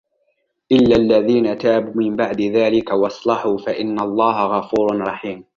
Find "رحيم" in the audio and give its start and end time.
4.97-5.43